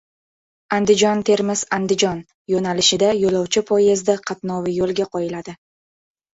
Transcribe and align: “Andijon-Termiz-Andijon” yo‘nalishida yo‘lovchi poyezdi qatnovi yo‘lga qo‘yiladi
“Andijon-Termiz-Andijon” 0.77 2.25
yo‘nalishida 2.55 3.11
yo‘lovchi 3.21 3.65
poyezdi 3.71 4.19
qatnovi 4.33 4.77
yo‘lga 4.81 5.11
qo‘yiladi 5.15 5.59